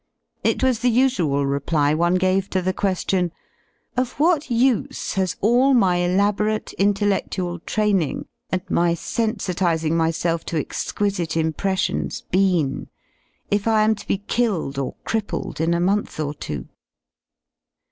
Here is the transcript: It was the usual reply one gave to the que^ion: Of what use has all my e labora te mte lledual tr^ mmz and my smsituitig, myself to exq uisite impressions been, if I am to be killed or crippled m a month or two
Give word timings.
It 0.43 0.63
was 0.63 0.79
the 0.79 0.89
usual 0.89 1.45
reply 1.45 1.93
one 1.93 2.15
gave 2.15 2.49
to 2.49 2.61
the 2.63 2.73
que^ion: 2.73 3.29
Of 3.95 4.13
what 4.13 4.49
use 4.49 5.13
has 5.13 5.35
all 5.41 5.75
my 5.75 6.03
e 6.03 6.07
labora 6.09 6.65
te 6.65 6.75
mte 6.83 7.07
lledual 7.07 7.59
tr^ 7.61 7.93
mmz 7.93 8.25
and 8.49 8.63
my 8.67 8.95
smsituitig, 8.95 9.91
myself 9.91 10.43
to 10.47 10.55
exq 10.55 10.95
uisite 10.95 11.39
impressions 11.39 12.21
been, 12.31 12.87
if 13.51 13.67
I 13.67 13.83
am 13.83 13.93
to 13.93 14.07
be 14.07 14.17
killed 14.17 14.79
or 14.79 14.95
crippled 15.03 15.61
m 15.61 15.75
a 15.75 15.79
month 15.79 16.19
or 16.19 16.33
two 16.33 16.67